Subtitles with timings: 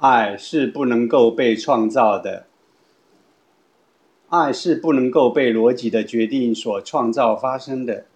[0.00, 2.46] 爱是不能够被创造的，
[4.30, 8.06] 爱是不能够被逻辑的决定所创造发生的。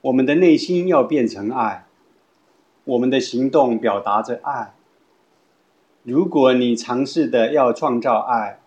[0.00, 1.86] 我们的内心要变成爱，
[2.82, 4.74] 我们的行动表达着爱。
[6.02, 8.58] 如果你尝试的要创造爱，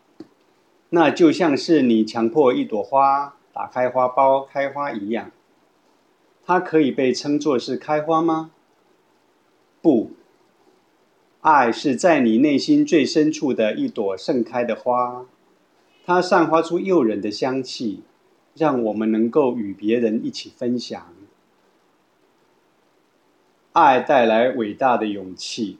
[0.91, 5.31] 那就像是你强迫一朵花打开花苞开花一样。
[6.45, 8.51] 它可以被称作是开花吗？
[9.81, 10.11] 不。
[11.43, 15.25] 爱是在你内心最深处的一朵盛开的花，
[16.05, 18.01] 它散发出诱人的香气，
[18.55, 21.05] 让我们能够与别人一起分享。
[23.73, 25.79] 爱带来伟大的勇气。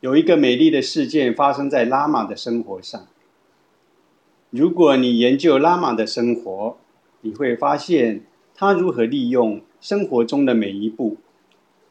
[0.00, 3.06] 有一个美丽的事件发生在拉玛的生活上。
[4.50, 6.76] 如果你研究拉玛的生活，
[7.22, 11.16] 你会发现他如何利用生活中的每一步，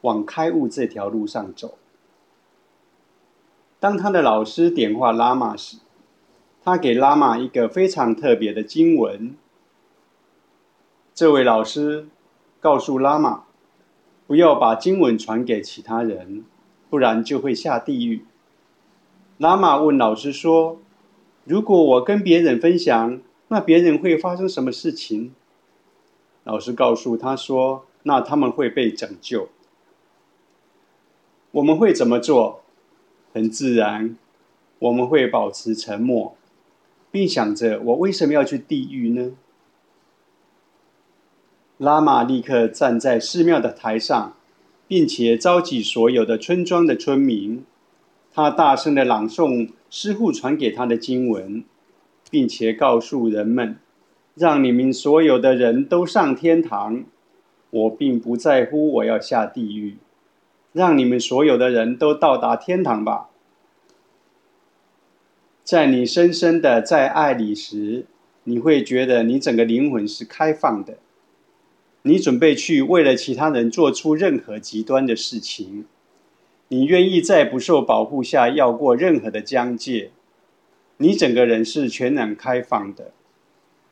[0.02, 1.76] 往开悟这条路上走。
[3.84, 5.76] 当他的老师点化拉玛时，
[6.62, 9.36] 他给拉玛一个非常特别的经文。
[11.12, 12.08] 这位老师
[12.60, 13.44] 告诉拉玛，
[14.26, 16.46] 不要把经文传给其他人，
[16.88, 18.24] 不然就会下地狱。
[19.36, 20.78] 拉玛问老师说
[21.44, 25.34] ：“如果我跟别人分享，那别人会发生什么事情？”
[26.44, 29.50] 老师告诉他说：“那他们会被拯救。”
[31.52, 32.63] 我们会怎么做？
[33.34, 34.16] 很自然，
[34.78, 36.36] 我们会保持沉默，
[37.10, 39.32] 并想着我为什么要去地狱呢？
[41.78, 44.36] 拉玛立刻站在寺庙的台上，
[44.86, 47.64] 并且召集所有的村庄的村民。
[48.32, 51.64] 他大声的朗诵师父传给他的经文，
[52.30, 53.76] 并且告诉人们
[54.36, 57.04] ：“让你们所有的人都上天堂，
[57.70, 59.96] 我并不在乎我要下地狱。”
[60.74, 63.30] 让你们所有的人都到达天堂吧。
[65.62, 68.04] 在你深深的在爱里时，
[68.42, 70.98] 你会觉得你整个灵魂是开放的。
[72.02, 75.86] 你准备去为了其他人做出任何极端的事情，
[76.68, 80.10] 你愿意在不受保护下要过任何的疆界。
[80.96, 83.12] 你整个人是全然开放的。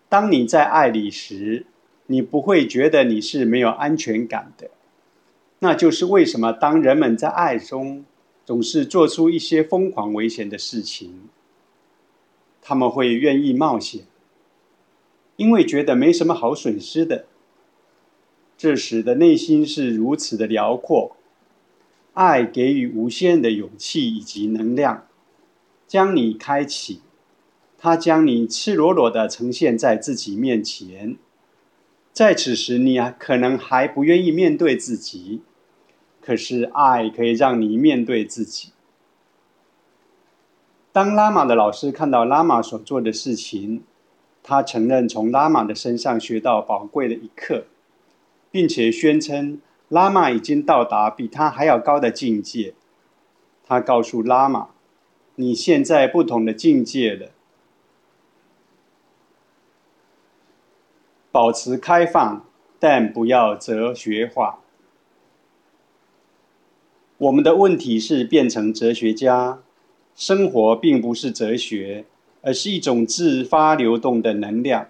[0.09, 1.65] 当你在爱里时，
[2.09, 4.69] 你不会觉得你是没有安全感的。
[5.65, 8.05] 那就是为什么当人们在爱中
[8.45, 11.29] 总是做出一些疯狂危险的事情，
[12.61, 14.03] 他们会愿意冒险，
[15.37, 17.27] 因为觉得没什么好损失的。
[18.59, 21.17] 这时的内心是如此的辽阔，
[22.15, 25.07] 爱给予无限的勇气以及能量，
[25.87, 27.03] 将你开启，
[27.79, 31.17] 它将你赤裸裸的呈现在自己面前。
[32.13, 35.43] 在此时，你啊可能还不愿意面对自己。
[36.25, 38.71] 可是，爱可以让你面对自己。
[40.93, 43.83] 当拉玛的老师看到拉玛所做的事情，
[44.43, 47.65] 他承认从拉玛的身上学到宝贵的一课，
[48.51, 52.75] 并且宣称拉玛已经到达比他还要高的境界。
[53.67, 54.69] 他告诉拉玛
[55.37, 57.31] ：“你现在不同的境界了。”
[61.33, 62.45] 保持开放，
[62.79, 64.62] 但不要哲学化。
[67.23, 69.63] 我们的问题是变成哲学家。
[70.17, 72.05] 生活并不是哲学，
[72.41, 74.89] 而是一种自发流动的能量，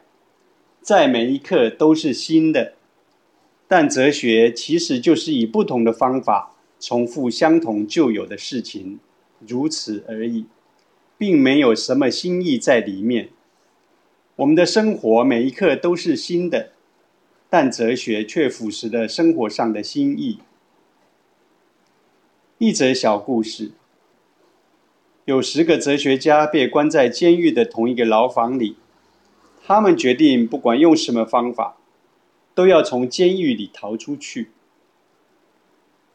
[0.81, 2.73] 在每一刻都是新的。
[3.69, 8.99] 但哲学其实就是以不同的方法重复相同旧有的事情，
[9.47, 10.47] 如此而已，
[11.19, 13.29] 并没有什么新意在里面。
[14.37, 16.71] 我们的生活每一刻都是新的，
[17.51, 20.39] 但哲学却腐蚀了生活上的新意。
[22.65, 23.73] 一则小故事：
[25.25, 28.77] 有十个哲学家被关在监狱的同一个牢房里，
[29.67, 31.77] 他们决定不管用什么方法，
[32.55, 34.53] 都要从监狱里逃出去。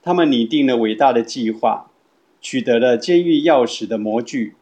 [0.01, 1.91] 他们拟定了伟大的计划，
[2.39, 4.55] 取得了监狱钥匙的模具，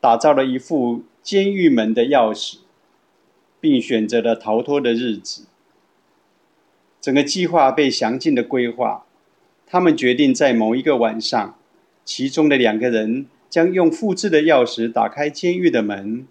[0.00, 2.58] 打造了一副监狱门的钥匙，
[3.60, 5.46] 并选择了逃脱的日子。
[7.00, 9.04] 整个计划被详尽的规划。
[9.74, 11.56] 他们决定在某一个晚上，
[12.04, 16.28] 其中的两个人将用复制的钥匙打开监狱的门，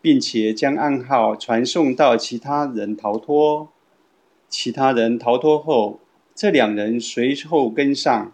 [0.00, 3.68] 并且将暗号传送到其他人逃脱。
[4.48, 6.00] 其他人逃脱后，
[6.34, 8.32] 这两人随后跟上，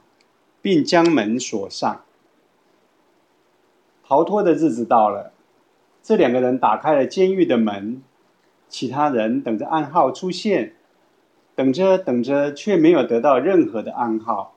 [0.62, 2.04] 并将门锁上。
[4.06, 5.32] 逃脱的日子到了，
[6.00, 8.00] 这两个人打开了监狱的门，
[8.68, 10.74] 其他人等着暗号出现。
[11.58, 14.54] 等着等着，却没有得到任何的暗号。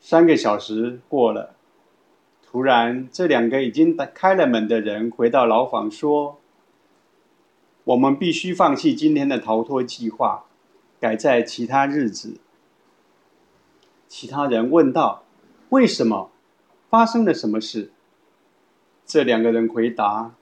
[0.00, 1.54] 三个小时过了，
[2.44, 6.38] 突然，这两个已经打开了门的人回到牢房说
[7.84, 10.44] ：“我们必须放弃今天的逃脱计划，
[11.00, 12.36] 改在其他日子。”
[14.06, 15.22] 其他人问道
[15.70, 16.30] ：“为什么？
[16.90, 17.90] 发生了什么事？”
[19.06, 20.34] 这两个人回答：“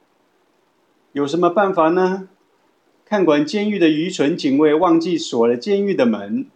[1.15, 2.29] 有什么办法呢？
[3.11, 6.47] 看管监狱的愚蠢警卫忘记锁了监狱的门。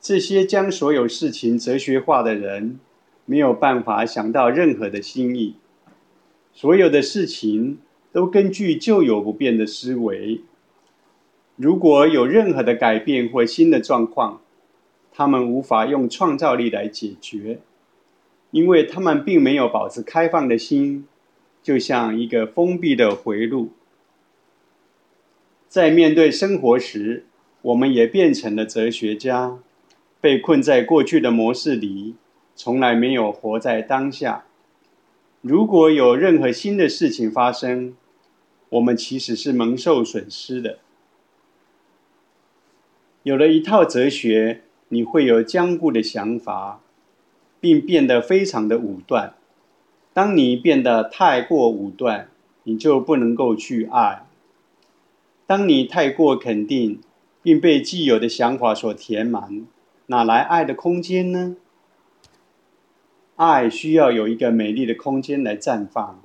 [0.00, 2.78] 这些将所有事情哲学化的人，
[3.24, 5.56] 没有办法想到任何的新意。
[6.52, 7.78] 所有的事情
[8.12, 10.42] 都根据旧有不变的思维。”
[11.58, 14.40] 如果有任何的改变或新的状况，
[15.10, 17.58] 他们无法用创造力来解决，
[18.52, 21.08] 因为他们并没有保持开放的心，
[21.62, 23.70] 就像一个封闭的回路。
[25.68, 27.24] 在面对生活时，
[27.62, 29.58] 我们也变成了哲学家，
[30.20, 32.16] 被困在过去的模式里，
[32.54, 34.44] 从来没有活在当下。
[35.40, 37.96] 如果有任何新的事情发生，
[38.68, 40.78] 我们其实是蒙受损失的。
[43.22, 46.80] 有了一套哲学，你会有坚固的想法，
[47.60, 49.34] 并变得非常的武断。
[50.14, 52.28] 当你变得太过武断，
[52.64, 54.26] 你就不能够去爱。
[55.46, 57.00] 当你太过肯定，
[57.42, 59.66] 并被既有的想法所填满，
[60.06, 61.56] 哪来爱的空间呢？
[63.36, 66.22] 爱需要有一个美丽的空间来绽放。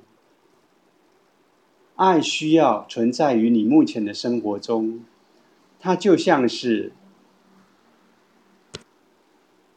[1.96, 5.00] 爱需要存在于你目前的生活中。
[5.80, 6.92] 它就像是，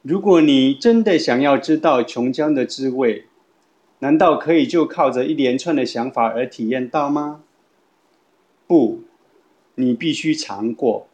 [0.01, 3.25] 如果你真的想要知道琼浆的滋味，
[4.01, 7.41] 难道可以就靠着一连串的想法而体验到吗？
[8.65, 9.03] 不，
[9.75, 11.07] 你必须尝过，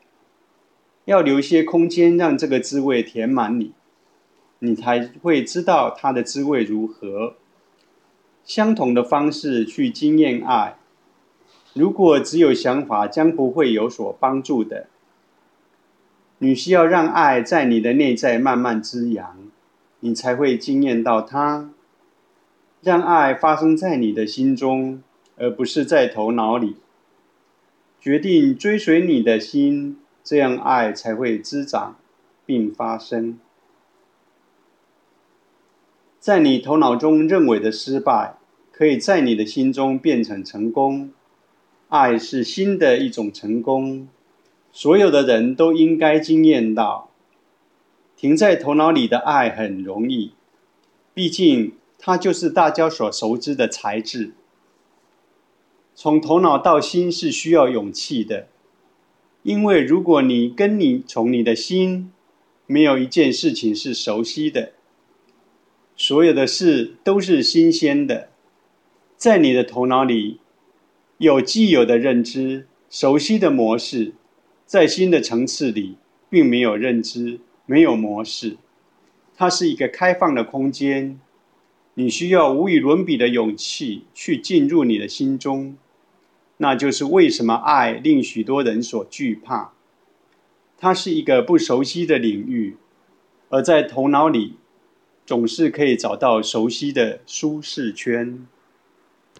[1.04, 3.74] 要留些空间让这个滋味填满你，
[4.60, 7.36] 你才会知道它的滋味如何。
[8.45, 10.78] 相同的方式去经验爱。
[11.74, 14.88] 如果只有想法，将不会有所帮助的。
[16.38, 19.38] 你需要让爱在你的内在慢慢滋养，
[20.00, 21.72] 你才会惊艳到它。
[22.81, 25.01] 让爱发生在你的心中，
[25.35, 26.77] 而不是在头脑里。
[28.00, 31.97] 决定追随你的心，这样爱才会滋长
[32.45, 33.39] 并发生。
[36.19, 38.35] 在你头脑中认为的失败，
[38.71, 41.12] 可以在你的心中变成成功。
[41.89, 44.07] 爱是新的一种成功，
[44.71, 47.09] 所有的人都应该经验到。
[48.15, 50.33] 停在头脑里的爱很容易，
[51.13, 54.33] 毕竟它就是大家所熟知的材质。
[55.95, 58.47] 从头脑到心是需要勇气的，
[59.44, 62.11] 因为如果你跟你从你的心，
[62.65, 64.73] 没有一件事情是熟悉的，
[65.95, 68.29] 所有的事都是新鲜的，
[69.15, 70.39] 在你的头脑里。
[71.17, 74.13] 有既有的认知、熟悉的模式，
[74.67, 75.97] 在新的层次里，
[76.29, 78.57] 并没有认知、没有模式，
[79.35, 81.19] 它是一个开放的空间。
[81.99, 85.75] 你需要无与伦比的勇气去进入你的心中，
[86.57, 89.73] 那就是为什么爱令许多人所惧怕。
[90.77, 92.77] 它是一个不熟悉的领域，
[93.49, 94.57] 而在头脑里，
[95.25, 98.45] 总是可以找到熟悉的舒适圈。